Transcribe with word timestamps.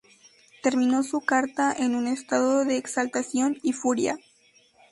terminó 0.63 1.03
su 1.03 1.21
carta 1.21 1.71
en 1.77 1.93
un 1.93 2.07
estado 2.07 2.65
de 2.65 2.75
exaltación 2.75 3.57
y 3.61 3.73
furia 3.73 4.17